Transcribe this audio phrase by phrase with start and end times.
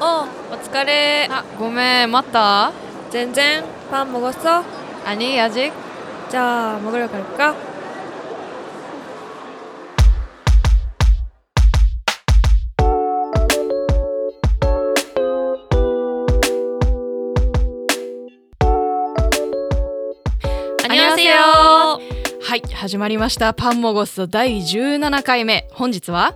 [0.00, 1.28] 어,お疲れ.
[1.30, 2.72] 아, 고메 맞다.
[3.10, 4.64] 全然밥 먹었어?
[5.04, 5.72] 아니 아직.
[6.28, 7.54] 자, 먹으러 갈까?
[20.88, 21.34] 안녕하세요.
[22.42, 26.34] はい始まりましたパンモゴス第17回目本日ははい、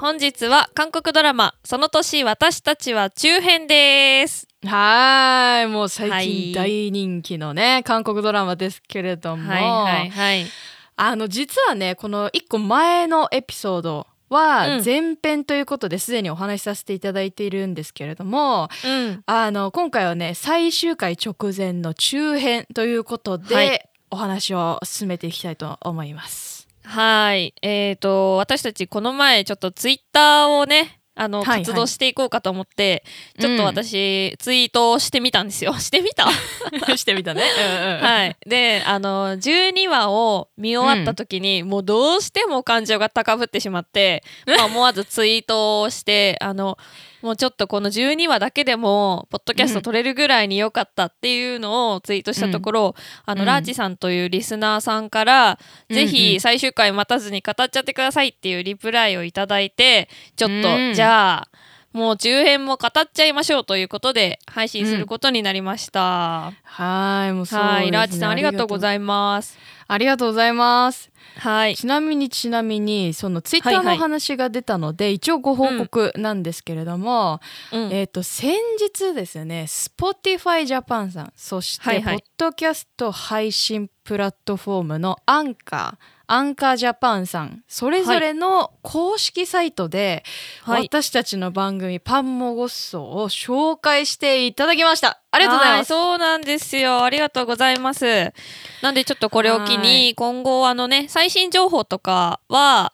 [0.00, 4.46] 本日は韓国ドラマ「その年私たちは中編」です。
[4.64, 10.46] はーいもう最はい近大人気のね、韓国ドラマですけれども、はいはいはい。
[10.94, 26.57] あの実はねこの1個前のエピソードはうん前編ということですでにお話しさせていただいているんですけれども、うん、あの今回はね最終回直前の中編ということで、はいお話を進めていきたいと思います。
[26.88, 27.54] はい。
[27.60, 33.02] えっ、と私たちこの前ちょっとツイッターをねあのはいはい活動していこうかと思って、
[33.40, 35.74] ちょっと私、ツイートをしてみたんですよ。
[35.80, 36.30] してみた？
[36.96, 37.42] してみたね。
[37.42, 38.36] うんうんはい。
[38.46, 46.78] で、あの12話を見終わった時に、もうどうしても感情が高ぶってしまって、まあ思わずツイートをして、あの
[47.22, 53.46] もうちょっとこの12話だけでもポッドキャスト撮れるぐらいに良かったっていうのをツイートしたところ、あの、うん。
[53.46, 55.58] ラーチさんというリスナーさんから、
[55.90, 56.04] ぜうん。
[56.04, 60.94] うひん最終回待たずに語っちゃってくださいっていうリプライをいただいてちょっと、うん。
[60.94, 61.48] じゃあ
[61.92, 66.52] もう中編も語っちゃいましょうということで配信することになりました。
[66.62, 69.56] はいもうそうですねはい、ラーチさんありがとうございます。
[69.90, 71.10] ありがとうございます。
[71.38, 77.40] はい、ちなみにちなみにそのツイッターのはいはい話が出たので、一応ご報告なんですけれども、
[77.72, 87.64] うんえっ、と先日ですね Spotify Japan さんそして、はいはいポッドキャスト配信プラットフォームのアンカーアンカージャパンさん。
[87.66, 90.24] それぞれの公式サイトで、
[90.62, 95.22] はい、私たちの番組「パンモゴッソ」を紹介していただきました。
[95.30, 95.92] ありがとうございます。
[95.94, 97.02] はそうなんですよ。
[97.02, 98.34] ありがとうございます。
[98.82, 102.92] なんでちょっとこれを機はに今後あのね最新情報とかは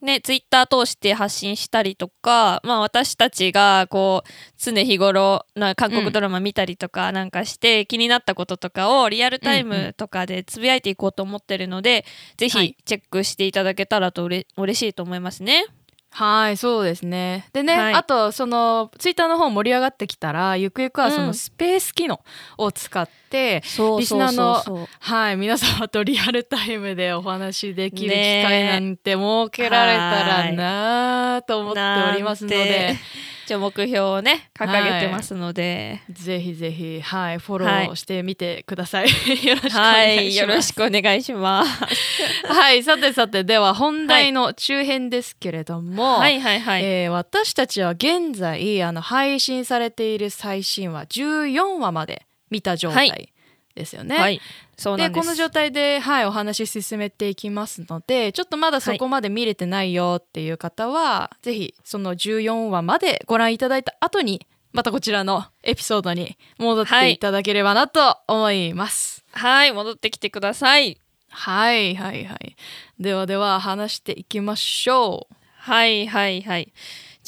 [0.00, 12.04] ねツイッター通して発信したりとか、まあ私たちがこう常日頃な韓国ドラマ見たりとかなんかして、気になったこととかをリアルタイうんうムとかでつぶやいていこうと思ってるので、
[12.36, 12.68] ぜはい。
[12.68, 15.66] ひチェックしていただけたらとうれ嬉しいと思いますね。
[16.10, 17.48] はいそうですね。
[17.52, 17.94] でね、はい。
[17.94, 21.34] あとそのツイッターの方盛り上がってきたらゆくゆくはそうのん。
[21.34, 22.20] スペース機能
[22.56, 31.80] を使って、そうリスナーのはい皆様とリアルタイムでお話しできる機会なんて設けられたらなあと思って
[32.12, 32.56] おりますので。
[32.56, 32.96] て
[33.48, 34.66] 一応目標をね掲
[35.00, 40.40] げてますので、ぜひぜひはいフォロはいーしてみてください、よろしくおはい、願いします。
[40.40, 41.84] よろしくお願いします。
[42.44, 46.38] はい さてさてでは本題の中編ですけれども、はい。
[46.40, 46.84] はいはい。
[46.84, 53.32] えー私たちは現在あの配信されている最新話14話まで見た状態
[53.74, 54.18] ですよね。
[54.18, 54.42] はい、
[54.96, 55.10] です。
[55.10, 69.24] でこの状態で、はい、お話進めていきますのでちょっとまだそこまで見れてないよっていう方は、ぜひその14話までご覧いただいた後にまたこちらのエピソードに戻っていただければなと思います。
[69.32, 70.98] はい、戻ってきてください。
[71.30, 72.56] はい、はいはい
[72.98, 75.34] ではでは話していきましょう。
[75.56, 76.72] はいはいはい。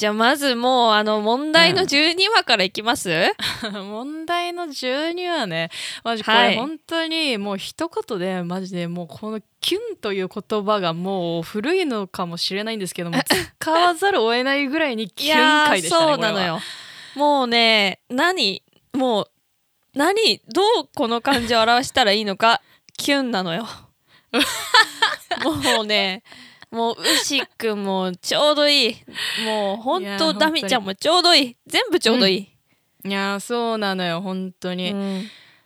[0.01, 3.11] じゃあまずもうあの問題のうん12話からいきます、
[3.71, 5.69] 問題の12話ね
[6.03, 13.19] マジこはいれ本当にもう一言でマジでもうこのキュンという言葉がもう古いのかもしれないんですけども
[13.61, 16.59] 使わざるを得ないぐらいにいキュン回でしたねそうなのよ。
[17.13, 18.63] もうね、何
[18.93, 19.31] もう
[19.93, 22.63] 何どうこの感情を表したらいいのか
[22.97, 23.67] キュンなのよ。
[25.45, 26.23] もうね。
[26.71, 28.95] もう牛くんもちょうどいい。
[29.45, 31.57] もうほんと本当にダミちゃんもちょうどいい。
[31.67, 32.37] 全部ちょうどい
[33.03, 35.23] い、いやーそうなのよ本当に、うん。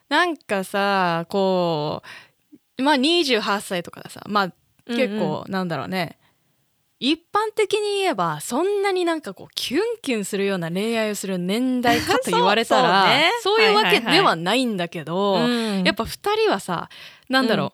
[0.10, 2.02] なんかさこ
[2.78, 4.54] うまあ28歳とかださまあ
[4.88, 6.18] 結構、なんだろうね。
[7.00, 13.04] 一般的に言えばそんなになんかこうキュンキュンするような恋愛をする年代かと言われたら
[13.44, 13.62] そうね。
[13.62, 14.66] そういうわけはいはいはいではない。
[14.66, 15.84] んだけど、うん。
[15.84, 16.90] やっぱ2人はさ
[17.30, 17.74] なんだろ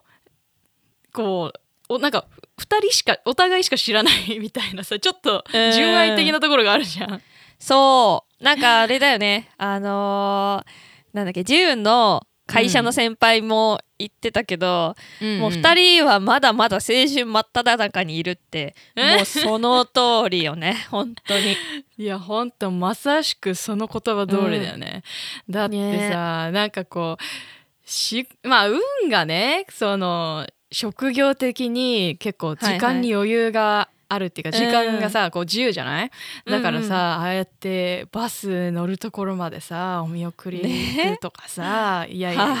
[1.08, 2.26] う、こうおなんか
[2.62, 7.22] 2人しかお互いしか知らないみたいなさちょっとうん純愛的なところがあるじゃん。
[7.58, 8.44] そう。
[8.44, 9.50] なんかあれだよね。
[9.58, 19.16] あのーなんだっけジューンの会社の先輩も言ってたけど、もう2人はまだまだ青春真っ只中にいるって、え？
[19.16, 20.86] もうその通りよね。
[20.90, 21.56] 本当に。
[21.98, 25.02] いやほんとまさしくその言葉通りだよね。
[25.48, 36.10] だってさ、なんかこうしまあ運がねその職業的に結構時間に余裕があるっていうか時間がさ、こう自由じゃない？
[36.46, 40.60] だからさ、ああやってバス乗るところまでさお見送り
[40.96, 42.56] 行くとかさ、 いやいや、は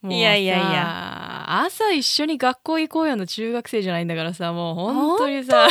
[0.00, 1.60] もうさいやいやいや。
[1.64, 5.66] 朝一緒に学校行こうよの中学生じゃないんだからさもう本当にさ。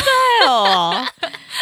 [0.46, 0.94] よ。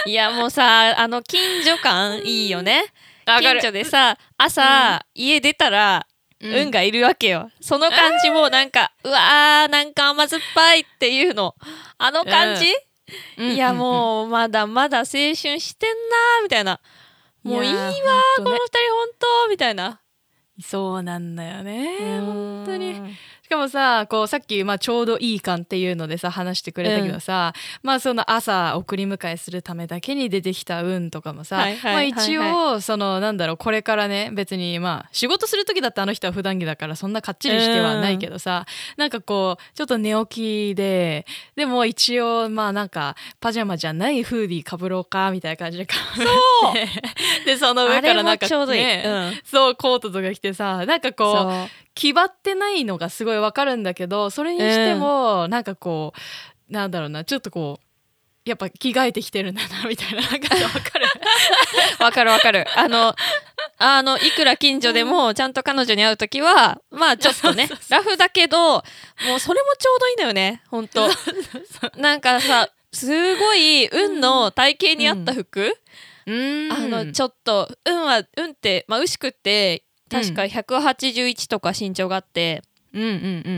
[0.06, 2.84] いやもうさあの近所感いいよね。
[3.26, 6.11] 近所でさ朝、家出たらうん
[6.44, 11.56] 運がいるわけよ、その感じもなんかうわーなんか甘酸っぱいっていうの。
[11.98, 12.66] あの感じ、
[13.38, 13.52] うん。
[13.52, 16.80] いやもうまだまだ青春してんなーみたいな。
[17.44, 17.94] もういいわーや
[18.38, 18.60] このほんとね。
[18.60, 19.08] 二人本
[19.46, 20.02] 当みたいな。
[20.64, 23.02] そうなんだよね本当に
[23.52, 27.54] かもさこうさっき、まあ、ちょうどいい感っていうのでさ話してくれたけどさ、
[27.84, 32.12] まあその朝送り迎えするためだけに出てきた運とかもさ、はいはいはいはい。
[32.14, 38.66] まあ、一応そのなんだろうこれからね別にまあ仕事する時だってあの人は普段着だからそんなかっちりしてはないけどさ、
[38.98, 41.26] なんかこうちょっと寝起きで
[41.56, 46.26] でも一応まあなんかパジャマじゃないフーディーかぶろうかみたいな感じでかぶっ
[47.46, 49.42] てでその上からなんかあれもちょうどいい、ねうん。
[49.44, 51.68] そうコートとか着てさなんかこうそう。
[51.94, 56.14] 気張ってないのがすごいわかるんだけどそれにしても、なんかこ
[56.70, 57.86] うなんだろうなちょっとこう
[58.50, 61.06] やっぱ着替えてきてるんだなみたいななんかわかる？
[62.00, 62.66] わかるわかる。
[62.76, 63.16] あの、
[63.78, 68.58] あの、いくら近所でも、ちゃんと彼女に会うときは、まあ ちょっとね、ラフだけど、
[69.28, 71.08] もうそれもちょうどいいんだよね、ほんと。
[71.98, 75.78] なんかさ、すごい、運の体型に合った服、
[76.26, 76.72] うん。
[76.74, 83.12] あの、ちょっと、運は、運って、まあ牛久って、確か181とか身長があって、うんうんう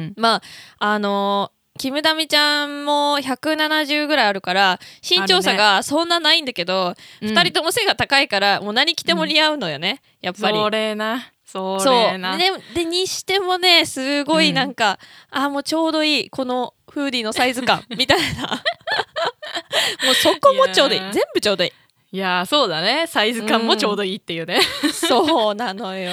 [0.10, 0.14] ん。
[0.18, 0.42] まあ、
[0.80, 7.30] あのキムダミちゃんも170ぐらいあるから身長差がそんなないんだけど、うん。
[7.30, 10.58] 2人とも背が高いからもう何着ても似合うのよね、やっぱり。
[10.58, 11.32] それな。
[11.46, 12.12] そそう。
[12.12, 15.00] れなででにしてもねすごいなんか、
[15.30, 18.48] あーもうちょうどいいこのフーディーのサイズ感みたいな。
[20.06, 21.02] もうそこもちょうどいい。
[21.12, 21.72] 全部ちょうどいい
[22.14, 23.08] いやーそうだね。
[23.08, 24.60] サイズ感もちょうどいいっていうね、
[24.94, 26.12] そうなのよ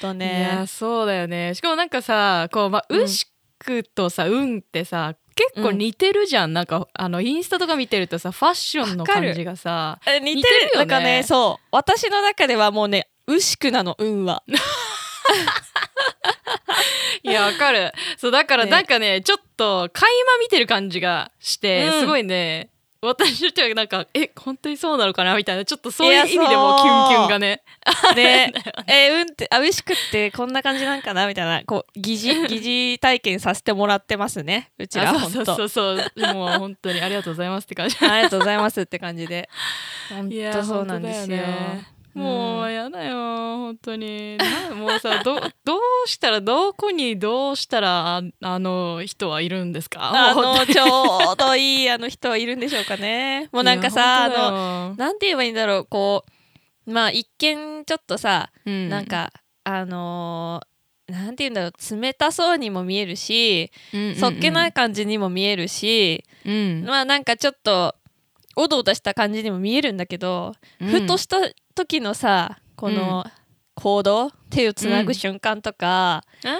[0.00, 1.54] ほんといやそうだよね。
[1.56, 3.26] しかもなんかさこうまあうん牛
[3.58, 10.86] 久とさ運ってさ結構似てるじゃん、なんかあのインスタとか見てるとさファッションの感じがさえ似てるよね。
[10.86, 14.44] かねそう私の中ではもうね牛久なの運は。
[17.24, 17.92] いやわかる。
[18.18, 18.70] そうだからね。
[18.70, 22.00] なんかねちょっと垣間見てる感じがして、うん。
[22.02, 22.70] すごいね
[23.02, 27.62] 私としてはなんかえ本当にそうなのかなみたいなちょっとそういう意味でもキュンキュンがね。
[28.14, 28.52] ね。
[28.86, 32.60] え運ってあ牛久ってこんな感じなんかなみたいなこう疑似疑
[32.92, 34.70] 似体験させてもらってますね。
[34.78, 35.44] うちらあほんと。
[35.44, 36.34] そうそうそう。
[36.34, 37.96] もう本当にありがとうございますって感じ。
[38.00, 39.48] ありがとうございますって感じで。
[40.10, 41.38] 本当そうなんですよ
[42.14, 44.36] もううやだよ本当に。
[44.38, 50.30] なもうさどどうしたらどこにどうしたらああの人はいるんですか？
[50.30, 53.48] あもうのちょうどいいあの人はいるんでしょうかね。
[53.52, 54.34] もうなんかさあの
[54.90, 56.24] よなんて言えばいいんだろうこ
[56.86, 58.88] うまあ一見ちょっとさ、うん。
[58.88, 59.32] なんか
[59.64, 60.70] あのー
[61.12, 63.72] なんて言うんだろう冷たそうにも見えるし、
[64.20, 66.84] そっけない感じにも見えるし、うん。
[66.86, 67.96] まあなんかちょっと
[68.56, 71.36] おどおどした感じにも見えるんだけど、ふとした
[71.74, 73.24] 時のさこの
[73.74, 76.58] 行動、手をつなぐ瞬間とか、あ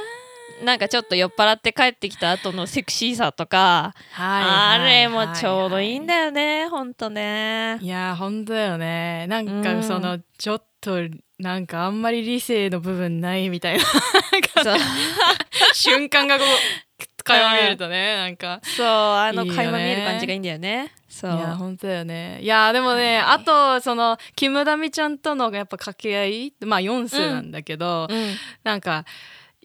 [0.65, 7.79] なんかちょっと酔っ払って帰ってきた後のセクシーさとか、あれもちょうどいいんだよねほんとね。
[7.81, 9.27] いや本当だよね。
[9.29, 10.99] なんうんかそのちょっと
[11.39, 13.85] なんかあんまり理性の部分ないみたいな
[15.73, 16.47] 瞬間がこう
[17.25, 18.61] 垣間見えるとねなんか。
[18.63, 22.39] そうあの垣間見える感じがいいんだよねそいうや本当だよね。
[22.43, 28.35] いやでもねあとそのキムダミちゃんとのやっぱ掛け合いまあ4数なんだけど、うん。
[28.65, 29.05] なんか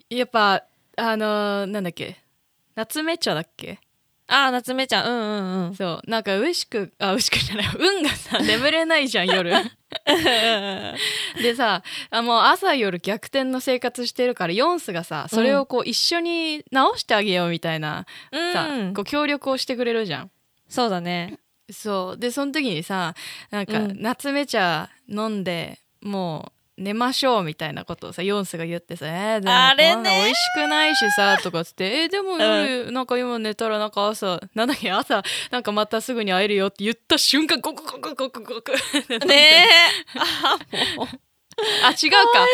[0.10, 0.64] やっぱ
[0.98, 2.18] あのなんだっけ？
[2.76, 3.80] 夏目茶だっけ？
[4.28, 5.18] あー夏目ちゃんうんう
[5.66, 5.76] んうん。
[5.76, 6.10] そう。
[6.10, 7.66] なんか牛久あ牛久じゃない。
[7.78, 9.54] 運がさ眠れないじゃん夜。
[11.42, 18.06] でさあもう朝夜逆転の生活してるからヨンスがさそれをこう一緒に直してあげようみたいな、
[18.54, 18.94] さうん。
[18.94, 20.32] こう協力をしてくれるじゃん。
[20.68, 21.38] そうだね
[21.70, 22.18] そう。
[22.18, 23.14] でその時にさ
[23.52, 24.02] なんか、うん。
[24.02, 30.04] 夏目茶飲んでもう寝ましょうみたいなことをさヨンスが言ってさ「えー、でもあれね。
[30.04, 38.74] 美味しくないしさ」とかつって「えー、でも夜、なんか今寝たらなんか朝なんだっけ朝なんかまたすぐに会えるよ」って言った瞬間ゴクゴクゴクゴク
[39.26, 41.26] ねえ。
[41.84, 42.46] あ違うか。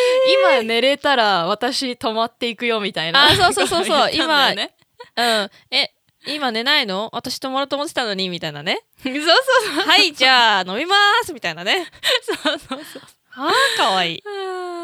[0.52, 3.26] 今寝れたら私泊まっていくよみたいな。
[3.26, 4.12] あそうそうそうそう。
[4.56, 4.76] ね。
[5.16, 5.50] うん。
[5.72, 5.92] え
[6.28, 7.10] 今寝ないの？
[7.14, 8.82] 私泊まると思ってたのにみたいなね。
[9.04, 9.88] そうそうそう。
[9.88, 11.88] はいじゃあ飲みますみたいなね。
[12.44, 13.02] そうそうそう
[13.34, 14.24] あーかわいい。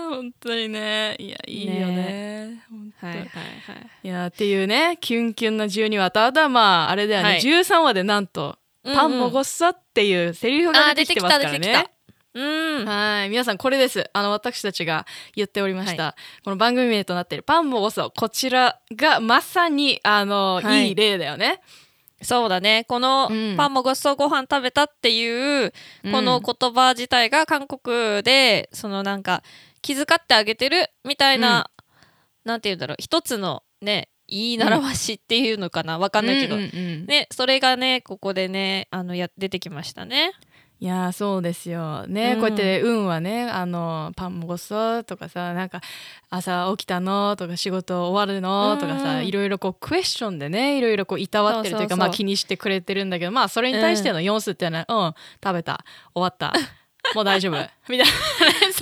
[0.09, 1.15] 本当にね。
[1.19, 2.63] いやいいよね。
[2.99, 3.29] はいはいはい。
[4.03, 7.39] いやっていうねキュンキュンな12話とあとはまああれだよね、はい。
[7.39, 11.87] 13話でなんとパンもごっそっていうセリフが出てきてますからね。
[12.37, 12.85] うん。
[12.85, 13.29] はい。
[13.29, 14.07] 皆さんこれです。
[14.13, 20.89] あの私たちが言っておりました、この番組名となっているパンもごそこちらがまさにあの、はい。
[20.89, 21.61] い、い例だよね。
[22.21, 22.85] そうだね。
[22.87, 23.57] このうん。
[23.57, 25.71] パンもごちそうご飯食べたっていう
[26.11, 29.41] この言葉自体が韓国でそのなんか
[29.81, 31.71] 気遣ってあげてるみたいな、
[32.45, 32.97] なんて言うんだろう。
[32.99, 35.97] 一つのね言い習わしっていうのかな。
[35.97, 37.05] わかんないけど、うんうんうん。
[37.07, 40.33] ねそれがねここでねあのや出てきましたね。
[40.79, 42.05] いやーそうですよ。
[42.05, 42.39] ね、うん。
[42.39, 45.81] こうやって運はねあのパンもごそとかさなんか
[46.29, 55.83] 朝起きたのとか仕事終わるのとかさ、うんいろいろこうクエスチョンでねいろいろこういたわってるというかまあ気にしてくれてるんだけどまあそれに対しての4数っていうのは、うん食べた。
[56.13, 56.53] 終わった。
[57.15, 57.55] もう大丈夫。
[57.89, 58.05] みたいな。
[58.05, 58.11] ね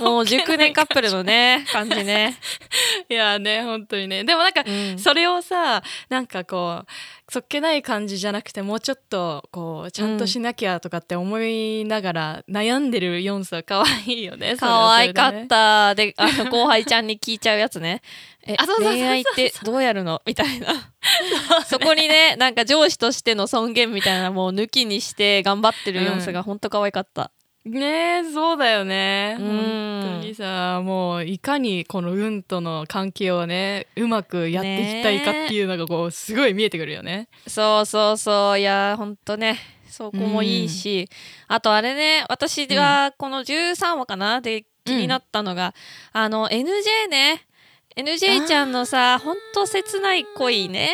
[0.00, 2.36] もう熟年カップルのね感じね。
[3.08, 6.86] いやーね本当にねでもなんかうんそれをさなんかこう
[7.32, 14.56] そっけない感じじゃなくてもうちょっとこうちゃんとしなきゃとかって思いながら悩んでるヨンスは 可愛いよね。
[14.58, 18.02] 可愛かったであの後輩ちゃんに聞いちゃうやつね。
[18.46, 20.22] え恋愛ってどうやるの？
[20.24, 20.68] みたいな。
[21.66, 27.32] そこにねなんか上司としての尊厳みたいなもう抜きにして頑張ってる様子が本当可愛かった。
[27.66, 29.36] ねえそうだよね。
[29.38, 29.46] うん。
[29.46, 37.28] 本当にさもういかにこの運との関係をねうまくやっていきたいかっていうのがこうすごい見えてくるよね。
[37.46, 38.58] そうそうそう。
[38.58, 39.58] いや本当ね。
[39.88, 41.08] そこもいいし、
[41.48, 44.40] あとあれね私がこの13話かな？
[44.40, 45.74] で気になったのが、
[46.12, 47.46] あの NJ ね。
[47.96, 50.90] NJ ちゃんのさ本当切ない恋ね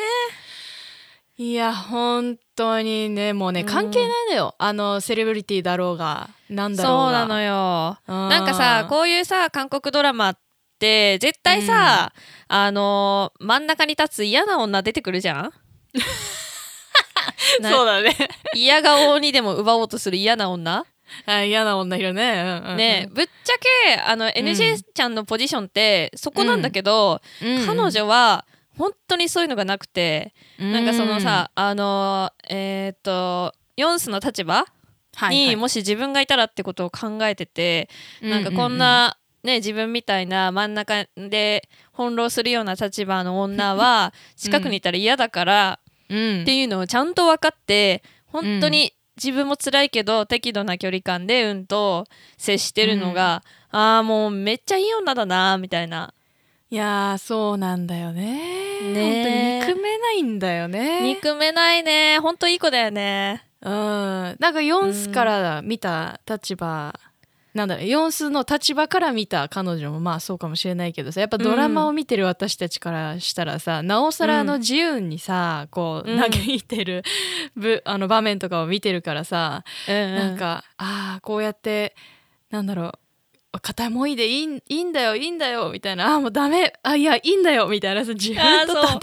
[1.39, 3.67] いや本当にねもうねうん。
[3.67, 7.03] 関係ないのよ、あのセレブリティだろうがなんだろうが。
[7.05, 7.99] そうなのよ。
[8.07, 10.39] ななんかさこういうさ韓国ドラマっ
[10.79, 12.13] て絶対さ、
[12.49, 15.53] あの真ん中に立つ嫌な女出てくるじゃん？
[17.61, 18.15] なそうだね。
[18.55, 20.85] 嫌顔にでも奪おうとする嫌な女？
[21.27, 22.77] あ嫌な女いるね、うんうんうん。
[22.77, 23.55] ねぶっちゃ
[23.95, 27.67] けあの NJ ちゃんのポジションってそこなんだけど、うん。
[27.67, 28.45] 彼女は
[28.77, 34.67] 本当にそういうのがなくて、なんかそのさあのえっ、とヨンスの立場はい
[35.15, 35.37] はい。
[35.37, 37.89] にもし自分がいたらってことを考えてて、
[38.23, 46.43] なんかこんな、ね、自分みたいな真ん中で翻弄するような立場の女は 近くにいたら嫌だからうん。
[46.43, 52.07] っていうのをちゃんと分かって本当に自分も辛いけど適度な距離感でうんと
[52.39, 56.15] 接してるのが、ああもうめっちゃいい女だなみたいな。
[56.73, 58.41] いやーそうなんだよね。
[58.95, 61.03] ね本当に憎めないんだよね。
[61.03, 62.19] 憎めないね。
[62.19, 63.45] 本当いい子だよね。
[63.61, 63.71] うん。
[63.71, 66.99] なんかヨンスから見た立場、
[67.53, 76.19] なんだろうヨンスの立場から見た彼女もまあそうかもしれないけどさやっぱドラマを見てる私たちからしたらさ、なおさらあの自由にさこううん。
[76.19, 77.03] 嘆いてる、
[77.55, 80.15] ぶあの場面とかを見てるからさ、うんうん。
[80.15, 81.95] なんかああこうやって
[82.51, 82.93] なんだろう
[83.61, 86.15] 片思いでいいんいいんだよいいんだよみたいな。
[86.15, 86.73] あーもうダメ。
[86.83, 88.05] あいやいいんだよみたいな。
[88.05, 89.01] さ自分と戦っ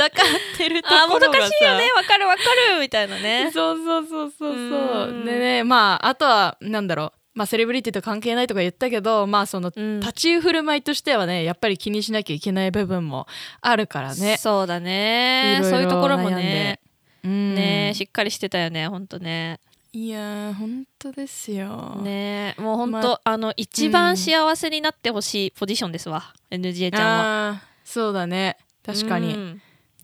[0.58, 1.40] てるとあーもころがさ。
[1.40, 2.42] どかしいよねわかるわか
[2.74, 3.52] るみたいなね。
[3.54, 5.08] そうそうそうそうそう。
[5.10, 5.26] うん。
[5.26, 7.12] でねまああとはなんだろう。
[7.36, 10.00] まあセレブリティと関係ないとか言ったけどまあそのうん。
[10.00, 13.28] 立ち居振る舞いとしてはねやっぱり気にしなきゃいけない部分も
[13.62, 14.38] あるからね。
[14.38, 15.58] そうだね。
[15.60, 16.80] いろいろそういうところもね。
[17.24, 17.54] うん。
[17.54, 19.60] ねしっかりしてたよねほんとね
[19.92, 22.00] いやー本当ですよ。
[22.04, 27.18] ねもうほんと、まあの一番幸せになってほしいポジションですわ、NGA ちゃん
[27.54, 27.62] は。
[27.84, 28.58] そうだね。
[28.86, 29.34] 確かに。
[29.34, 29.62] うん。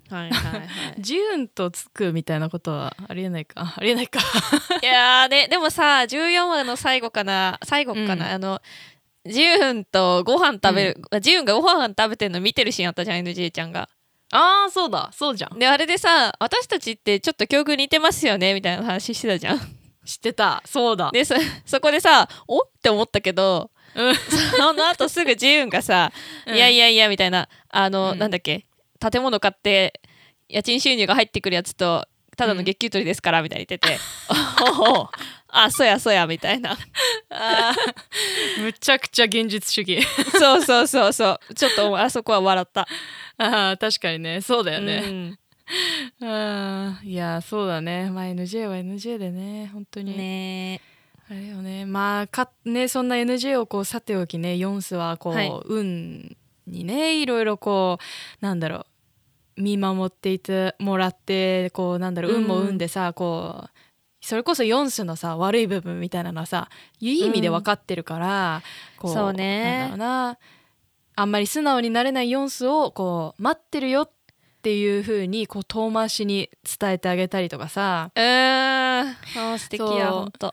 [0.10, 0.70] はいはいはい。
[0.98, 3.76] ジューンとつくみたいなことはありえないか。
[3.78, 4.20] ありえないか。
[4.82, 8.22] いやーねでもさ14話の最後かな最後かな、うん。
[8.34, 8.62] あの
[9.28, 13.90] ジューンとご飯食べる、ジューンがご飯食べてるの見てるシーンあったじゃん NGA ちゃんが。
[14.32, 15.12] ああそうだ。
[15.14, 15.60] そうじゃん。
[15.60, 19.75] であれでさ私たちってちょっと境遇似てますよねみたいな話してたじゃん
[20.06, 20.62] 知ってた。
[20.66, 21.10] そうだ。
[21.12, 21.36] でそ
[21.66, 22.60] そこでさお？
[22.62, 24.16] って思ったけどうん。
[24.58, 26.12] その後すぐジューンがさ、
[26.48, 28.20] いやいややいやみたいなあの、うん。
[28.20, 28.66] なんだっけ？
[29.12, 30.00] 建物買って
[30.48, 32.08] 家賃収入が入ってくるやつと
[32.38, 33.98] ただの月給取りですからみたいに言ってて、
[34.80, 35.10] おお
[35.48, 36.78] あそうやそうやみたいな。
[38.60, 40.06] むちゃくちゃ現実主義。
[40.38, 41.54] そうそうそうそう。
[41.54, 42.88] ちょっとあそこは笑った。
[43.38, 44.42] ああ確かにね。
[44.42, 44.98] そうだよね。
[44.98, 45.40] うん
[46.22, 48.10] あーいやそうだね。
[48.12, 50.82] まあ NJ は NJ でね本当に、ね。
[51.30, 51.86] あれよね。
[51.86, 55.52] まあかねそんな NJ をこうさておきねヨンスはこう、はい。
[55.66, 58.86] 運にねいろいろこうなんだろ
[59.58, 62.42] う見守っていてもらってこうなんだろううん。
[62.42, 63.70] 運も運でさ、こう
[64.22, 66.70] それこそヨンスのさ悪い部分みたいなのはさ
[67.00, 68.62] いい意味で分かってるから、
[68.98, 69.64] こそうね。
[69.64, 70.38] なんだろうな。
[71.18, 74.10] あんまり素直になれないヨンスをこう待ってるよっ
[74.66, 78.10] っていう風にこう遠回しに伝えてあげたりとかさ。
[78.16, 80.52] うー素敵やほんと。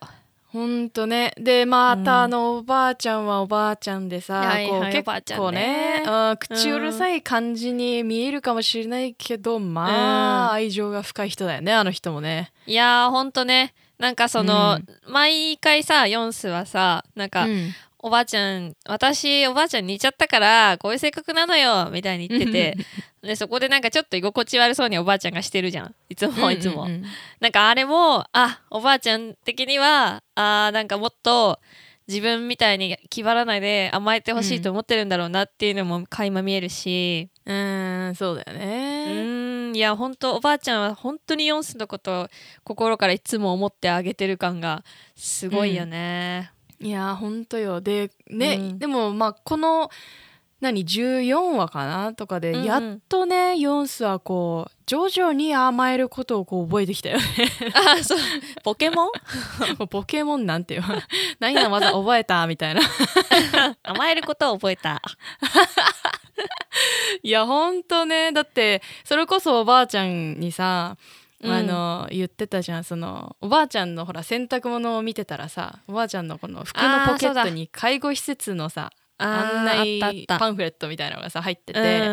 [0.48, 1.32] ほんとね。
[1.38, 2.04] でまうん。
[2.04, 6.02] たあのおばあちゃんはおばあちゃんでさ、はいはいこう結構ねね。
[6.06, 12.52] うん口うるさい感じに見えるかもしれないけどまあ愛情が深い人だよねあの人もね。
[12.66, 13.72] いやーほんとね。
[13.98, 17.70] なんかその、毎回さヨンスはさなんか、うん
[18.04, 22.76] おばあちゃん私おばあちゃんに似ちゃったからこういう性格なのよみたいに言ってて。
[23.22, 25.94] でそこでなんかちょっと居心地悪そうにおばあちゃんがしてるじゃん。
[26.08, 27.04] いつもいつも、うんうんうん。
[27.38, 31.60] なんかあれもあおばあちゃん的にはあーなんかもっと
[32.08, 37.28] 自分みたいに気張らないで甘えてほしいと思ってるんだろうなっていうのも垣間見えるし。
[37.46, 39.04] うーんそうだようね。
[39.06, 42.28] ーんいや本当おばあちゃんは本当にヨンスのことを
[42.64, 44.82] 心からいつも思ってあげてる感が
[45.14, 46.50] すごいよね。
[46.82, 47.80] いやほんとよ。
[47.80, 48.78] でね、うん。
[48.78, 49.88] でもまあこの
[50.60, 52.64] 何14話かなとかで、うんうん。
[52.64, 57.24] やっとねヨンスはこう徐々に甘えることをこう覚えてきたよね。
[57.74, 58.18] あそう。
[58.64, 59.10] ポケモン？
[59.78, 60.82] もうポケモンなんてよ
[61.38, 62.46] 何の技覚えた？
[62.48, 62.80] みたいな。
[63.84, 65.00] 甘えることを覚えた。
[67.22, 68.32] いやほんとね。
[68.32, 82.08] だってそれこそおばあちゃんにさうんあの、言ってたじゃんそのおばあちゃんのほら洗濯物を見てたらさおばあちゃんのこの服のポケットに介護施設のさ案内パンフレットみたいなのがさ入ってうて、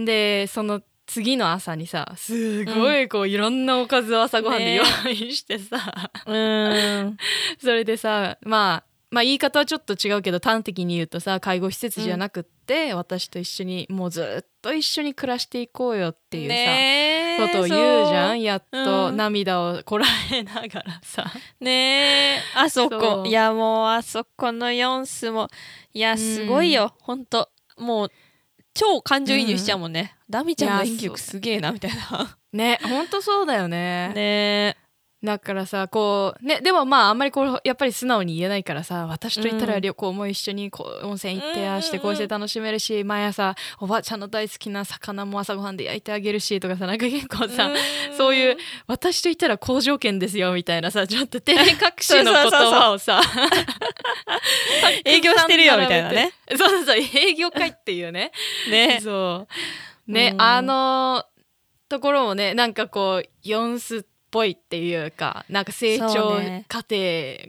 [0.00, 0.04] ん。
[0.04, 7.16] でその次の朝にさすごいこう、いろんなおかずを朝ごはんでね用意してさ、うん。
[7.58, 18.42] それでさまあまあ言い方はちょっと違うけど端的に言うとさ介護施設じゃなくって、私と一緒にもうずっと一緒に暮らしていこうよっていうさ、ねえことを言うじゃん。
[18.42, 19.16] やっとうん。
[19.16, 22.40] 涙をこらえながらさ、ねえ。
[22.56, 23.28] あそそこう。
[23.28, 25.48] いやもうあそこのヨンスも。
[25.92, 27.24] いやすごいよ、ほん。
[27.26, 27.48] と
[27.78, 28.10] もう
[28.74, 32.36] 超感情移入しちゃうもんね、ダミちゃんの演技力すげえなみたいな。
[32.52, 34.12] ねほんとそうだよね。
[34.14, 34.76] ね
[35.26, 47.70] だからさこうねでもまああんまりこうやっぱり素直に言えないからさ私と言ったら旅行も一緒にこう温泉行ってうんああしてこうして楽しめるし毎朝おばあちゃんの大好きな魚も朝ごはんで焼いてあげるしとかさなんか結構さ、
[48.16, 53.20] そういう私と言ったら好条件ですよみたいなさちょっと照れ隠しの言葉をさ
[55.04, 56.32] 営業してるよみたいなね。
[56.50, 58.32] そうそうそう営業会っていうね。
[58.70, 59.00] ね。
[59.02, 59.46] そ
[60.08, 60.12] う。
[60.12, 60.42] ね、うん。
[60.42, 61.24] あの
[61.88, 66.96] ところもねなんかこうヨンスっぽいっていうかなんか成そ長過程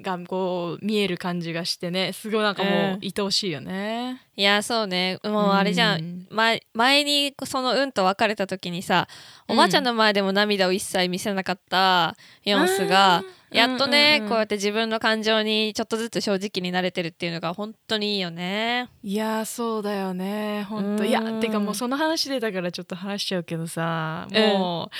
[0.01, 2.99] がこう見える感じがしてねすごいなんかもううん。
[3.01, 4.21] 愛おしいよね。
[4.35, 5.19] いやそうね。
[5.23, 6.27] もうあれじゃん、うん。
[6.29, 9.07] 前前にそのうんと別れた時にさ
[9.47, 14.29] おばあちゃんの前でも涙を一切見せなかったヨンスが、やっとね、うんうんうん。
[14.29, 18.89] こうやって自分の感情にちょっとずつ正直になれてるっていうのが本当にいいよね。
[19.03, 20.65] いやそうだよね。
[20.69, 21.03] 本当。
[21.03, 21.09] うん。
[21.09, 24.95] いやてかもうその話でだからちょっと話しちゃうけどさもう、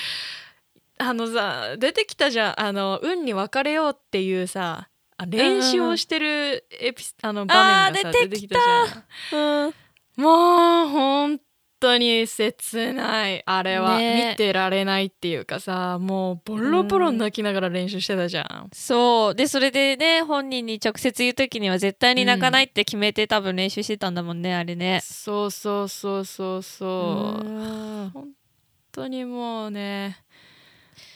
[1.00, 7.56] あのさ出てきたじゃんあの運に別れようっていうさあ練習をしてるエピスあの場
[7.90, 8.56] 面がさ出てきた
[9.30, 9.66] じゃん。
[9.66, 9.74] うん、
[10.24, 11.40] もう本
[11.80, 18.70] 当に切ないあれは、ね見てられないっていうかさもうボロボロ泣きながら練習してたじゃん。
[18.74, 25.02] そうでそれでね本人に直接言う時には絶対に泣かないって決めて、多分練習してたんだもんねあれね。
[25.04, 27.48] そうそうそうそうそう。
[27.48, 28.28] うん本
[28.92, 30.24] 当にもうね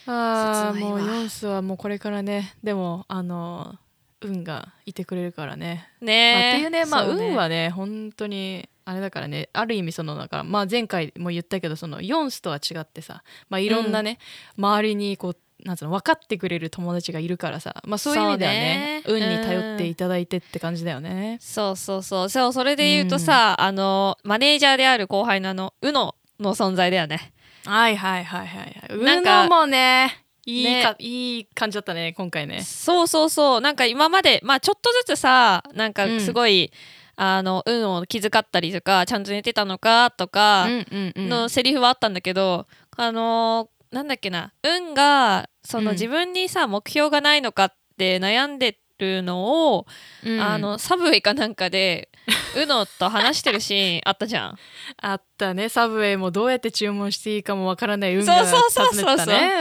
[0.08, 2.56] ああもうヨンスはもうこれからね。
[2.64, 3.76] でもあの
[4.22, 5.90] 運がいてくれるからね。
[6.00, 7.14] まあ、ねっていうねまあね。
[7.14, 9.50] 運はね本当にあれだからね。
[9.54, 14.18] ある意味そのだから、まあ、前回も言ったけどそのヨンスとは違ってさ、まあ、いろんなね、
[14.58, 19.04] 周りにこうなんつうの分かってくれる友達がいるからさ、まあ、そういう意味ではねね。
[19.06, 21.38] 運に頼っていただいてって感じだよね。
[21.40, 22.30] そうそうそう。
[22.30, 27.34] そうそれで言うとさ、あのマネージャーである後輩のあのウノの存在だよね。
[27.66, 30.84] はいはいはいはい運もねいいね。
[30.84, 32.62] かいい感じだったね今回ね。
[32.64, 33.62] そうそうそう。
[33.62, 36.72] なんか今までまあちょっとずつさなんかすごい、
[37.16, 41.30] あの運を気遣ったりとかちゃんと寝てたのかとかうんうんうん。
[41.30, 44.54] のセリフはあったんだけど、あのーなんだっけな。
[44.64, 45.96] 運がそのうん。
[45.96, 49.86] 自分にさ、目標がないのかって悩んでるのを、
[50.24, 52.10] うんあのサブウェイかなんかで
[52.56, 54.58] ウノと話してるシーンあったじゃん。
[55.02, 59.52] あったねサブウェイもどうやって注文していいかもわからない運がそうそうそうそう訪ねてたね。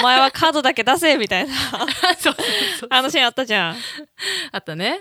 [0.00, 1.54] お前はカードだけ出せみたいな
[2.90, 3.76] あのシーンあったじゃん。
[4.52, 5.00] あったね。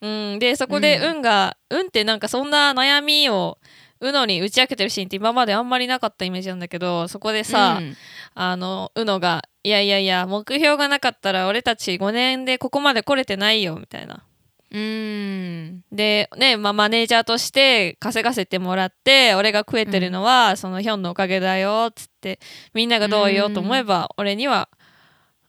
[0.00, 3.58] うん、でそこでうん運が、運ってなんかそんな悩みを
[4.00, 7.96] うのに打ち明けてるシーンって今まであんまりなかったイメージなんだけどそこでさ、うん
[8.34, 14.24] あのうのが「いやいやいや目標がなかったら俺たち5年でここまで来れてないよ」みたいな。
[14.72, 15.82] うん。
[15.90, 22.38] でね、まあ、マネージャーとして稼がせてもらって俺が食えてるのは、そのヒョンのおかげだよっつって
[22.72, 24.68] みんながどう言おうと思えば、俺には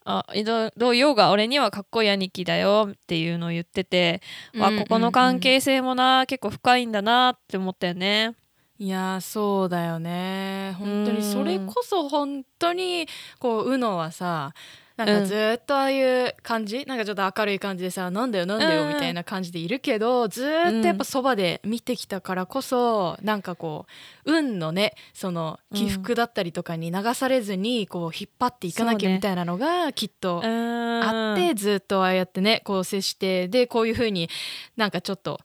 [0.04, 4.22] あどどう言おうが俺にはかっこいい兄貴だよっていうのを言ってて、
[4.58, 8.34] わここの関係性もな結構深いんだなって思ったよね。
[8.82, 10.76] いやそうだよね。
[10.80, 14.56] 本当にそれこそ本当にこううのはさ
[14.98, 20.48] なんかずっとああいう感じ、うん、なんかちょっと明るい感じでさ「なんだよなんだよ」みたいな感じでいるけど、ずっ
[20.82, 23.86] とやっぱそばで見てきたからこそ、うん、なんかこ
[24.26, 34.28] う運のねその起伏だったりとかに流されずにこう引っ張っていかなきゃみたいなのがきっとあって、ね、ずっとああやってねこう接してでこういうふうに
[34.76, 35.40] なんかちょっと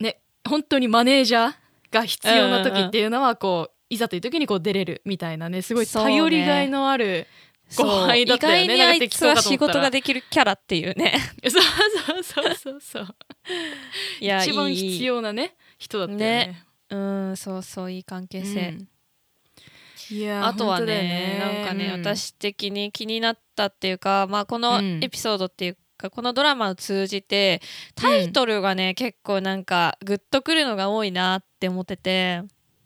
[0.00, 7.26] ね本当にマネージャーが必要な時っていうのはこういざという時にこう出れるみたいなねすごい頼りがいのある
[7.76, 8.64] 後輩だったよね。
[8.64, 11.14] 意外にあいつは仕事ができるキャラっていうね。
[11.42, 13.16] そうそうそうそうそう。
[14.20, 16.26] いや一番必要なね人だったよね。
[16.26, 18.70] ねうんそうそういい関係性。
[18.70, 18.88] うん
[20.10, 27.60] いやあとはね、ね、なんかね、うん、私的に気になったっていうか、まあ、このエピソードっていうかこのドラマを通じて
[27.94, 32.42] タイトルがね、うん、結構なんかグッとくるのが多いなって思ってて。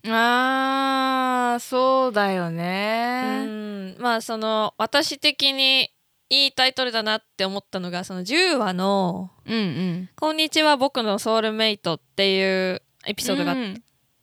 [0.07, 3.45] あーそうだよね。
[3.47, 3.97] うん。
[3.99, 5.91] まあその私的に
[6.29, 13.83] いいタイトルだなって思ったのがその10話の「うんうん、こんにちは僕のソウルメイト」っていうエピソードが、うん、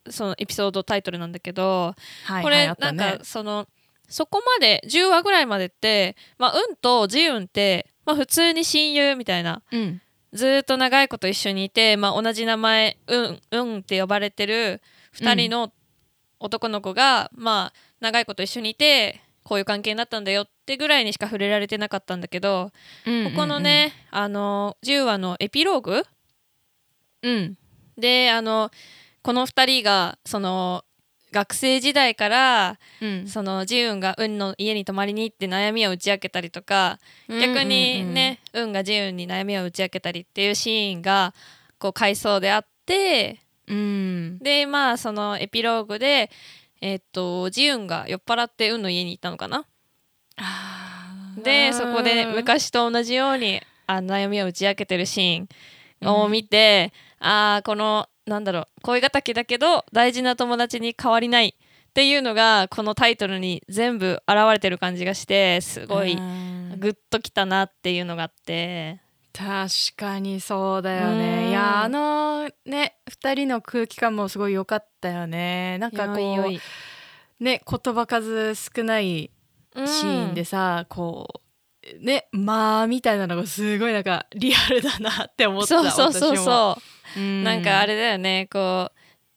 [0.10, 3.68] そのエピソードタイトルなんだけど、はい、これ、なんかその
[4.10, 10.02] そこまで10話ぐらいまでって、まあ、運とジウンってまあ、普通に親友みたいな、うん、
[10.34, 14.82] ずっと長いこと一緒にいて、まあ、同じ名前「うん」うんって呼ばれてる
[15.16, 15.74] 2人の
[16.40, 22.72] 男の子が、うん、まあ、長いこと一緒にいてこういう関係になったんだよってぐらいにしか触れられてなかったんだけど、
[23.06, 26.04] うんうんうん、ここのねあの10話のエピローグ、
[27.24, 27.58] うん、
[27.98, 28.72] であの
[29.22, 30.84] この2人がその
[31.32, 41.34] 学生時代から、うん、そのジウンが運の家に泊まりに行って悩みを打ち明けたりとか、逆にね、運、うん、がジウンに悩みを打ち明けたりっていうシーンが
[41.80, 46.30] こう回想であって、うん、でまあそのエピローグで
[46.82, 49.66] えー、っとジウンが酔っ払って運の家に行ったのかな。
[51.38, 56.92] でそこで昔と同じようにあ悩みを打ち明けてるシーンを見て、
[57.22, 69.02] うん、ああこのなんだろう恋敵だけど大事な友達に変わりないっていうのがこのタイトルに全部現れてる感じがしてすごいグッときたなっていうのがあって。
[69.34, 71.50] 確かにそうだよね。
[71.50, 75.78] いやあのね2人の空気感もすごい良かったよね。
[75.80, 79.32] なんかこうね言葉数少ない
[79.74, 81.42] シーンでさ、こ
[82.02, 88.48] うねまあみたいなのがすごいなんかリアルだなって思ったそうそうそうそうなんかあれだよね。
[88.52, 88.92] こ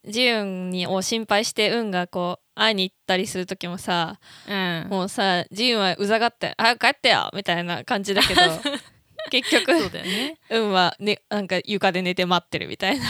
[0.04, 8.40] うジウンにを心配して運がこう会いに行ったりする時もさ、うん、もうさジウンはうざがって「早く帰ってよ!」みたいな感じだけど
[9.30, 13.06] 結局そうだよ、ね、運は、ね、なんか床で寝て待ってるみたいな。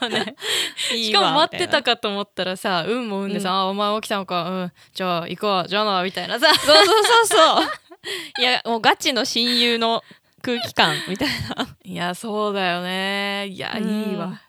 [0.00, 0.34] そうね。
[0.90, 4.72] しかも待ってたかと思ったらさ運も運でさ、うん、あお前起きたのかうん。
[4.92, 6.52] じゃあ行こうじゃあなみたいなさ。
[6.54, 7.64] そうそうそうそう。
[8.38, 10.02] いやもうガチの親友の
[10.44, 11.76] 空気感みたいな。
[11.82, 13.48] いやそうだよね。
[13.48, 14.40] いや、うん、いいわ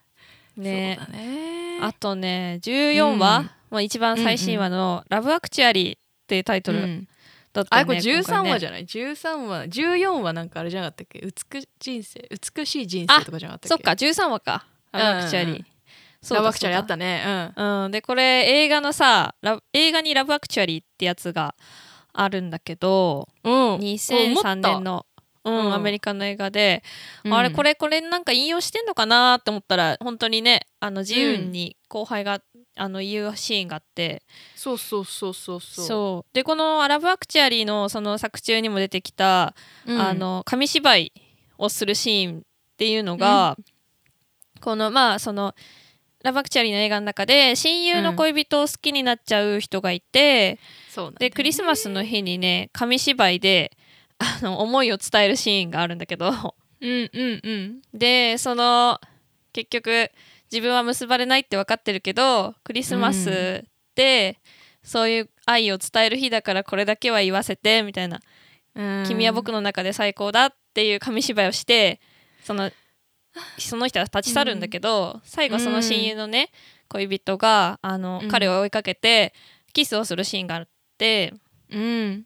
[0.58, 1.80] ねね。
[1.82, 7.08] あとね14話、うん、まあ、一番最新話の「ラブアクチュアリー」っていうタイトル
[7.54, 11.20] だった、ね、あこれ13話じゃない、ね、13話14話なんかあれじゃなかったっけ？
[11.20, 12.30] 美人生。
[12.56, 13.70] 美しい人生とかじゃなかったっけ？
[13.70, 14.66] そっか13話か。
[14.92, 15.66] ラブアクチュアリー、うん
[16.28, 17.54] ラブアクチュアリーあったね。
[17.56, 19.36] うん、うん、でこれ映画のさ
[19.74, 21.54] 映画に「ラブアクチュアリー」ってやつが
[22.14, 25.06] あるんだけど、うん、2003年の
[25.46, 26.84] うん、アメリカの映画で、
[27.24, 32.42] うん、あれこれこれなんか引用してんのかなって思ったら本当にねあの自由に後輩が、
[32.78, 34.24] あの言うシーンがあって。
[34.56, 35.86] そうそうそうそうそう。
[35.86, 36.36] そう。
[36.36, 39.56] でこの「アラブ・アクチュアリー」のその作中にも出てきた、
[39.88, 41.14] あの紙芝居
[41.58, 42.42] をするシーンっ
[42.78, 43.56] ていうのが、
[44.60, 45.56] このまあその
[46.26, 50.60] ラブアクチュアリーの映画の中で親友の恋人を好きになっちゃう人がいて、
[50.98, 53.78] うん、でクリスマスの日にね紙芝居で
[54.18, 56.30] あの思いを伝えるシーンがあるんだけど。
[56.82, 57.82] うんうんうん。
[57.94, 59.00] でその
[59.54, 60.12] 結局
[60.52, 64.40] 自分は結ばれないって分かってるけどクリスマスって
[64.84, 68.22] そういう愛を伝える日だからこれだけは言わせてみたいな
[69.08, 72.00] 「君は僕の中で最高だ」っていう紙芝居をして
[72.44, 72.72] その
[73.58, 76.52] その人は立ち去るんだけど、うん、最後その親友のね、
[76.88, 79.34] 恋人があの、うん、彼を追いかけて
[79.74, 81.34] キスをするシーンがあって、
[81.70, 82.26] うん、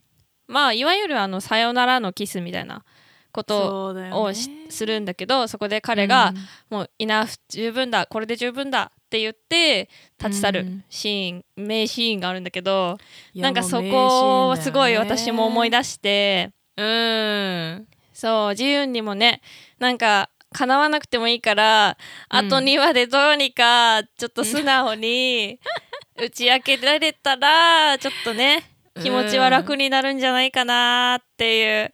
[0.50, 2.84] まあいわゆるあの「さよならのキス」みたいな
[3.32, 6.34] ことをしするんだけどそこで彼が、
[6.68, 10.84] もう「イナフ十分だこれで十分だ」って言って立ち去るうん。
[10.90, 12.98] シーン、名シーンがあるんだけど
[13.34, 17.86] うんなんかそこをすごい私も思い出出してうん。
[18.12, 19.40] そうジユンにもね
[19.78, 21.96] なんか叶わなくてもいいから、
[22.28, 25.60] あと2話でどうにかちょっと素直に
[26.18, 28.64] 打ち明けられたらちょっとね
[29.02, 31.92] 気持ちは楽になるんじゃないかなっていう、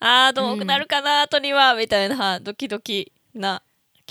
[0.00, 3.62] あーどうなるかな、あと2話みたいなドキドキな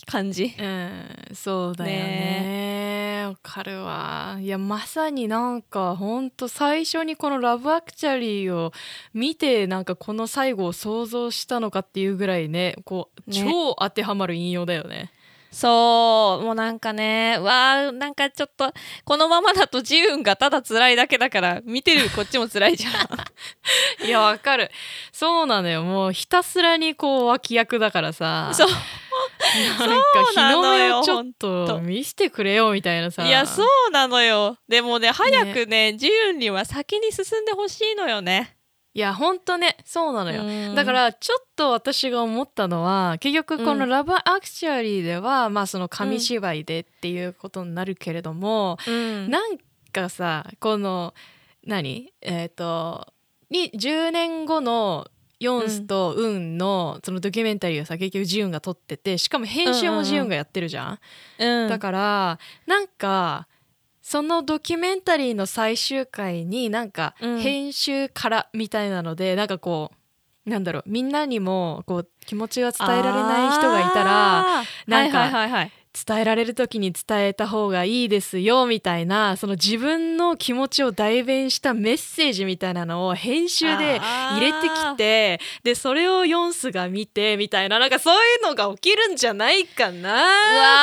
[0.05, 0.55] 感じ。
[0.60, 0.91] うん
[1.34, 3.25] そうだよね。
[3.27, 4.38] わかるわ。
[4.39, 8.71] いやまさになんかほんと最初にこの「ラブアクチャリー」を
[9.13, 13.41] 見てなんかこの最後を想像したのかっていうぐらいねこうね。
[13.41, 15.12] 超当てはまる引用だよね
[15.55, 18.73] そうもうなんかねうわーなんかちょっと
[19.05, 22.91] このままだとジウンがただ辛いだけだから見てるこっちも辛いじゃん。
[24.05, 24.69] いやわかる。
[25.13, 25.83] そうなのよ。
[25.83, 28.51] もうひたすらにこう脇役だからさ。
[28.53, 28.67] そう。
[28.67, 33.25] なんか日の目をちょっとと見せてくれよみたいなさ。
[33.25, 34.57] いやそうなのよ。
[34.67, 38.57] でもね早くねジウンには先に進んでほしいのよね。
[38.95, 40.73] いやほんとねそうなのよ、うん。
[40.73, 43.89] だからちょっと私が思ったのは結局この「うん。
[43.89, 49.29] ラブ・アクチュアリー」では、まあその紙芝居でっていうことになるけれども、うん。
[49.29, 49.58] なん
[49.91, 51.13] かさこの
[51.67, 52.13] 何？
[52.21, 53.05] えっ、と
[53.49, 55.10] に10年後の
[55.41, 60.99] ヨンスとウンのそのドキュメンタリーをさ結局ジウンが撮っててしかも編集もジウンがやってるじゃん。
[61.39, 61.69] うん。
[61.69, 63.49] だからなんか
[64.07, 69.91] そのドキュメンタリーの最終回になんかうん編集からみたいなので、なんかこ
[70.45, 90.19] うなんだろうみんなにもこう気持ちが伝えられない人がいたらなんかはいはいはいはい伝えられる時に伝えた方がいいですよみたいなその自分の気持ちを代弁したメッセージみたいなのを編集で入れてきてでそれをヨンスが見てみたいななんかそういうのが起きるんじゃないかな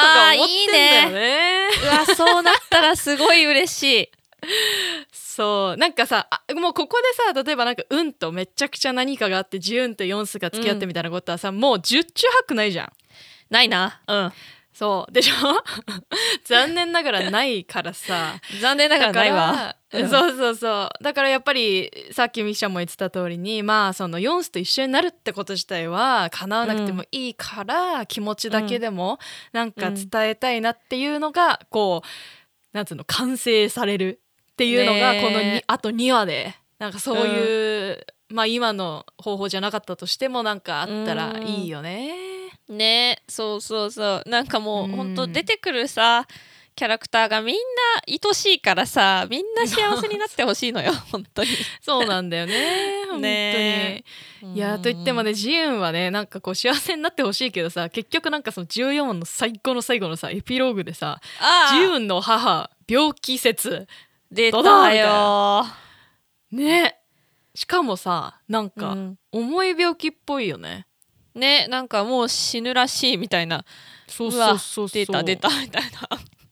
[0.00, 1.68] とか思ってんだよね。
[1.82, 4.08] うわそうなったらすごい嬉しい。
[5.12, 12.92] そうなんかさあもうここでさ例えばなんか「うん」とめちゃくちゃ何かがあって「ジュン」と「ヨンス」が付き合ってみたいなことはさ、もう十中八九ないじゃん。
[13.50, 14.00] ないな。
[14.08, 14.32] うん。
[14.72, 15.12] そう。
[15.12, 15.34] でしょ？
[16.44, 18.34] 残念ながらないからさ。
[18.60, 19.76] 残念ながらないわ。
[19.90, 21.04] そうそうそう。
[21.04, 29.18] だからやっぱりさっきミキちゃんも言ってた通りにまあそのヨンスと一緒になるってこと自体は叶わなくてもいいから、気持ちだけでも
[29.52, 34.20] なんか伝えたいなっていうのが、こうなんつうの完成される
[34.52, 36.54] っていうのがこのにあと2話で。
[36.78, 42.14] なんかそういう、まあ今の方法じゃなかったとしてもなんかあったらいいよね。
[42.68, 44.28] ねそうそうそう。
[44.28, 46.26] なんかもう、うんほんと出てくるさ
[46.74, 47.60] キャラクターがみんな
[48.08, 51.50] 愛しいからさみんな幸せになってほしいのよ 本当に。
[51.80, 53.22] そうなんだよね本当に。
[53.22, 54.04] ね。
[54.54, 63.86] いやと言ってもねジユンはねなんかこう幸せになってほしいけどさ結局なんかその14話の最後の最後のさエピローグでさあジユンの母病気説。
[64.32, 65.66] 出たよ
[66.50, 67.01] ね
[67.54, 69.18] しかもさなんかうん。
[69.30, 70.86] 重い病気っぽいよね、
[71.34, 73.64] ねなんかもう死ぬらしいみたいな。
[74.08, 75.04] そうわそうそうそう。
[75.04, 75.82] 出た出たみたい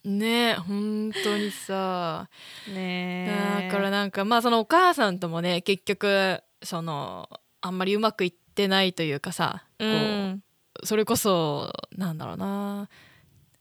[0.04, 2.28] ね本当にさ。
[2.68, 7.28] なねだからなんかまあそのお母さんともね結局その
[7.60, 10.42] あんまりうまくいってないというかさ、うこうん
[10.84, 12.88] それこそなんだろうな。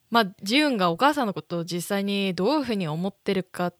[0.10, 3.75] まあジユンがお母さんのことを実際にどういうふうに思ってるかっ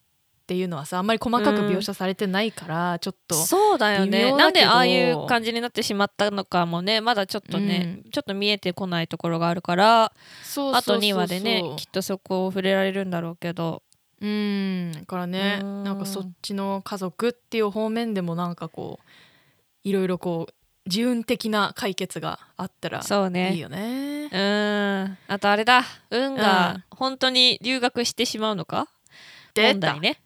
[0.50, 10.12] ていうのはさあんまり細かく描写されてないから、ちょっとそうだよ微ねなんでああいう感じになってしまったのかもねまだちょっとね、ちょっと見えてこないところがあるからあ
[10.82, 13.84] と2話でねきっとそこを触れられるんだろうけど。
[14.22, 15.84] うんだからねうん。
[15.86, 19.08] なんかそっちの家族っていう方面でもなんかこう
[19.88, 20.54] いろいろこう
[20.88, 23.54] 自運的な解決があったらそうね。
[23.54, 24.30] いいよね。
[24.30, 25.18] うん。
[25.28, 25.84] あとあれだ。
[26.10, 28.90] 運が本当に留学してしまうのか？
[29.54, 29.74] 出た。
[29.74, 30.20] 問題ね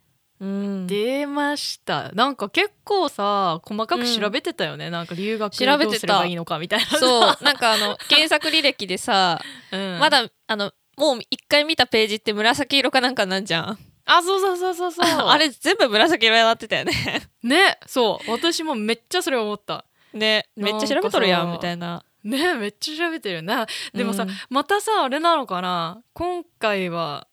[0.44, 0.88] うん。
[0.88, 2.12] 出ました。
[2.12, 5.86] なんか結構さ細かく調べてたよね、なんか留学調べてた。
[5.86, 6.86] どうすればいいのかみたいな。
[6.86, 7.38] さそう。
[7.44, 10.00] なんかあの 検索履歴でさ、うん。
[10.00, 13.80] まだあのもう一回見たページって紫色かなんかなんじゃん。
[14.06, 15.06] あそうそうそうそうそう。
[15.30, 16.94] あれ全部紫色になってたよね。
[17.42, 18.32] ねそう。
[18.32, 19.86] 私もめっちゃそれ思った。
[20.14, 22.04] ねめっちゃ調べとるやんみたいな。
[22.26, 23.66] ねめっちゃ調べてるな。
[23.94, 24.30] でもさ、うん。
[24.50, 26.02] またさあれなのかな。
[26.14, 27.28] 今回は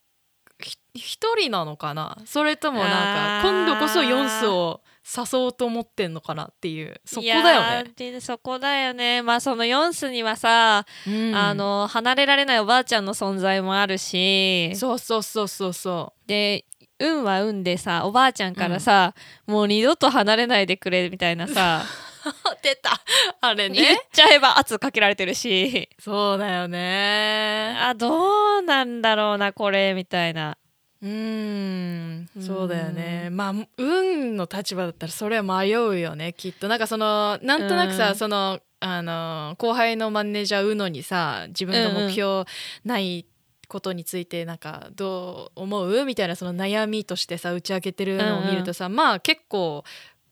[0.93, 2.17] 一人なのかな？
[2.25, 6.99] それともなんか今度こそヨンスを誘おうと思ってんのかなっていう。
[7.05, 8.19] そこだよね。
[8.19, 9.21] そこだよね。
[9.21, 11.35] まあそのヨンスにはさ、うん。
[11.35, 14.75] あの離れられないおばあちゃんの存在もあるし。
[14.75, 16.65] そうそうそうそうそで
[16.99, 19.13] 運は運でさおばあちゃんからさ、
[19.47, 21.83] もう二度と離れないでくれみたいなさ。
[22.61, 23.01] 出た。
[23.39, 25.89] あれ言っちゃえば圧かけられてるし。
[25.99, 27.75] そうだよね。
[27.79, 30.57] あどうなんだろうなこれみたいな
[31.01, 32.29] うーん。
[32.39, 33.27] そうだよね。
[33.29, 36.67] うまあ運の立場だったらそれは迷うよねきっと。
[36.67, 38.15] なんかそのなんとなくさ、うん。
[38.15, 42.45] そのあの後輩のマネージャーうのにさ自分が目標
[42.83, 43.25] ない
[43.67, 49.83] ことについてなんかどう思うみたいなその悩みとしてさ打ち明けてるのを見るとさ、まあ結構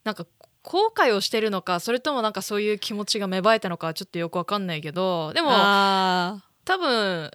[0.04, 0.26] なんか
[0.64, 7.32] 後悔をしてるのかそれともなんかそういう気持ちが芽生えたのかちょっとよくわかんないけどでもあ多分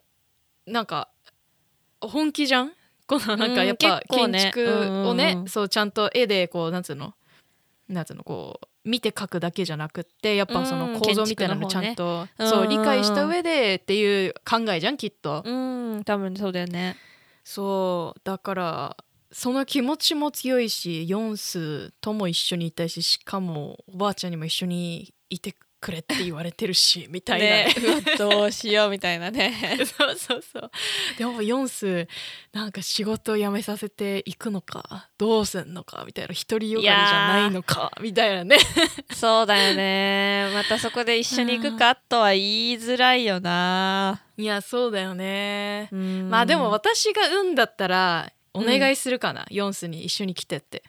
[0.67, 1.09] なんか
[2.01, 2.73] 本気じゃん
[3.07, 5.41] このなんかうんやっぱ建築をね、うんうん。
[5.43, 7.15] うんそうちゃんと絵でこうなんつうの？
[7.89, 16.97] なんつうのこう見て描くだけじゃなくってやっぱそうんの構造みたいなのちゃんと、そう理解した上でっていう考えじゃんきっと、ーうん多分そうだよね。
[17.45, 18.97] そうだから
[19.31, 25.55] その気持ちも強いしヨンスとも一緒にいたいししかもおばあちゃんにも一緒にいて
[25.85, 27.75] くれって言われてるしみたいなね。
[28.17, 29.53] どうしようみたいなね。
[29.85, 30.71] そうそうそう。
[31.19, 32.09] でもヨンス
[32.53, 38.57] なんか仕事辞めさせていくのかどうすんのかみたいな独りよがりじゃないのかみたいなね。
[39.13, 40.51] そうだよね。
[40.55, 44.23] またそこで一緒に行くかとは言いづらいよな。
[44.39, 46.31] いやそうだよね、うん。
[46.31, 50.83] まあでも私が運だったらお願いするかな、ヨンスに一緒に来てって。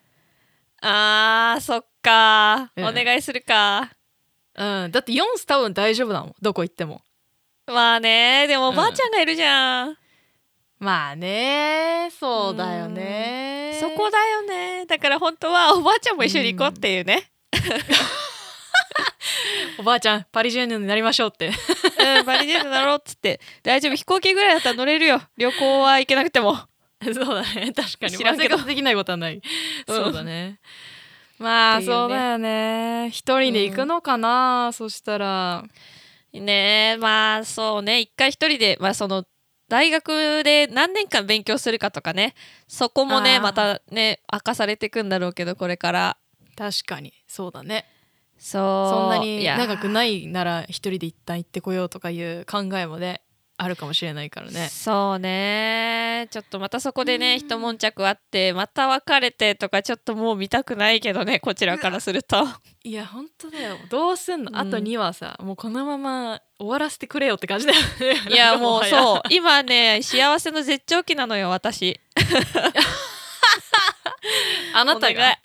[0.81, 2.85] あーそっか、うん。
[2.85, 3.91] お願いするか
[4.57, 4.91] うん。
[4.91, 6.35] だってヨンス多分大丈夫だもん。
[6.41, 7.01] どこ行っても。
[7.67, 8.45] まあね。
[8.47, 8.75] でもおうん。
[8.75, 9.97] ばあちゃんがいるじゃん、
[10.79, 12.09] まあね。
[12.19, 13.77] そうだよね。
[13.79, 14.85] そこだよね。
[14.85, 17.31] だから本当はおばあちゃんも一緒に行こうっていうね、
[19.79, 21.47] おばあちゃんパリジェンヌになりましょうって。
[21.47, 23.39] うん、バリジェンヌだろうっつって。
[23.63, 25.21] 大丈夫飛行機ぐらいだったら乗れるよ。
[25.37, 26.57] 旅行は行けなくても。
[27.03, 27.73] そうだね。
[27.73, 28.17] 確かに。
[28.17, 28.55] 知らんけど。
[28.55, 29.41] まあ生活できないことはない、うん。
[29.87, 30.59] そうだね
[31.37, 33.09] まあ、そうだよね。
[33.11, 35.63] 一人で行くのかな、そしたら。
[36.33, 38.01] ねえまあそうね。
[38.01, 39.25] 一回一人でまあその
[39.69, 42.35] 大学で何年間勉強するかとかね。
[42.67, 46.17] そこもねまたね明かされていくんだろうけどこれから。
[46.57, 47.13] 確かに。
[47.27, 47.85] そうだね。
[48.37, 53.21] そうそんなに長くないなら一人で一旦行ってこようとかいう考えもね
[53.57, 54.67] あるかもしれないからね。
[54.69, 56.27] そうね。
[56.29, 62.45] ちょっとまたそこでね一悶着あってまた別れてとかちょっともう見たくないけどねこちらからすると。
[62.83, 63.77] いや本当だよ。
[63.89, 64.57] どうすんの、うん。
[64.57, 67.85] あと2はさもうこのまま終わらせてくれよって感じだよね。
[68.29, 69.21] いやもううそう。
[69.29, 71.99] 今ね幸せの絶頂期なのよ私。
[74.73, 75.37] あなたが？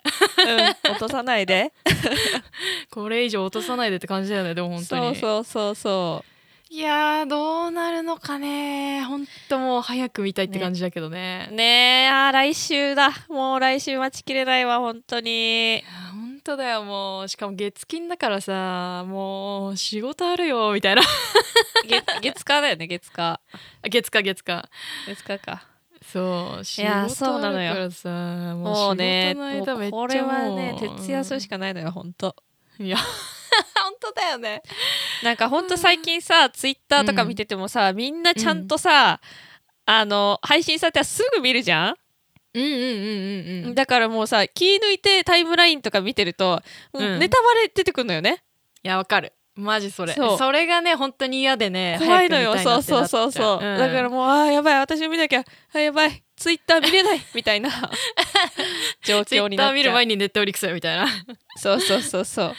[0.85, 1.71] うん落とさないで。
[2.91, 5.15] これ以上落とさないでって感じだよねでも本当に。
[5.15, 6.25] そうそうそうそ
[6.73, 9.03] いやーどうなるのかね。
[9.03, 11.49] 本当もう早く見たいって感じだけどね。
[11.51, 13.11] うねえあー来週だ。
[13.27, 15.83] もう来週待ちきれないわ本当に。
[16.13, 17.27] 本当だよもう。
[17.27, 21.01] しかも月金だからさもう仕事あるよみたいな。
[21.89, 23.21] 月月火だよね月火。
[23.21, 23.41] あ
[23.89, 24.69] 月か月か
[25.07, 25.67] 月火か。
[26.01, 27.71] そう仕事そうなのよ。
[27.71, 28.09] あるからさ
[28.55, 32.33] ももうねもうこれはね徹夜するしかないのよ本当。
[32.79, 32.95] いや
[33.83, 34.61] 本当だよね。
[35.23, 39.19] なんかほんと最近さツイッターとか見ててもさ、みんなちゃんとさ、
[39.85, 41.95] あの配信されたらすぐ見るじゃん、
[42.53, 42.81] うんうんうんう
[43.63, 46.61] んうんだからもうさ気抜いてタイムラインとか見てると、
[46.93, 47.19] もううん。
[47.19, 48.43] ネタバレ出てくるのよね。
[48.83, 49.33] いやわかる。
[49.55, 50.13] マジそれ。
[50.13, 52.57] それがね本当に嫌でね怖いのよ。
[52.57, 53.77] そうそうそうそう、ん。
[53.77, 57.69] だからもうあーやばい私も見なきゃあやばいツイッター見れないみたいな。
[59.03, 59.71] 状ツイ況になっちゃう。
[59.71, 61.07] ッター見る前にネットフリックスみたいな。
[61.57, 62.55] そうそうそうそう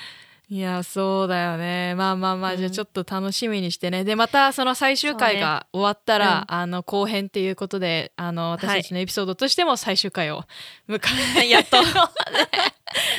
[0.53, 1.95] いやそうだよね。
[1.95, 4.05] まあまあまあ、うんじゃあちょっと楽しみにしてね。
[4.05, 10.45] でまたその最終回が終わったら、あの後編っていうことであの私たちのエピソードとしても最終回を
[10.91, 11.01] 迎
[11.43, 11.79] え、 やっと。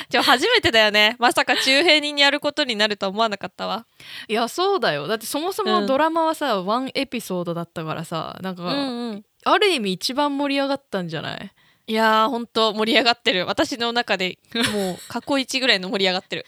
[0.10, 1.16] じゃあ初めてだよね。
[1.18, 3.88] まさか中平人にやることになるとは思わなかったわ。
[4.28, 5.08] いやそうだよ。
[5.08, 5.82] だってそもそうん。
[5.82, 9.26] もドラマはさ、ワンエピソードだったからさなんか、うんうん。
[9.46, 11.52] ある意味一番盛り上がったんじゃない？
[11.86, 13.46] いやーほんと盛り上がってる。
[13.46, 14.38] 私の中で
[14.74, 16.46] もう過去一ぐらいの盛り上がってる。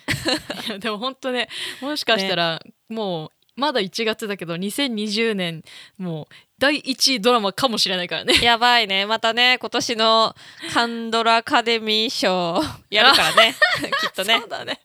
[0.67, 1.49] いやでも本当ね
[1.81, 5.63] もしかしたら、もうまだ1月だけど2020年
[5.97, 8.33] もう第1位ドラマかもしれないからね。
[8.41, 9.05] やばいね。
[9.05, 10.35] またね今年の
[10.73, 13.55] カンドラアカデミー賞やるからね。
[14.01, 14.39] きっとね。
[14.39, 14.79] そうだね。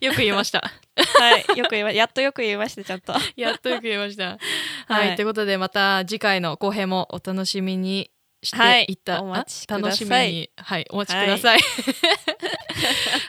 [0.00, 0.60] よく言いました。
[0.96, 1.58] はい。
[1.58, 3.14] よく言いまやっとよく言いましたちゃんと。
[3.36, 4.38] やっとよく言いました。
[4.88, 5.16] はい、はい。
[5.16, 8.10] ということでまた次回の後編もお楽しみに
[8.46, 9.80] していった、はいお待ちください。
[9.80, 10.50] あ楽しみに。
[10.56, 11.60] はいお待ちください。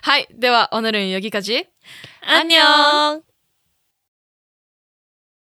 [0.01, 1.67] はい、ではオヌルンヨギカジ
[2.21, 3.26] アンニョン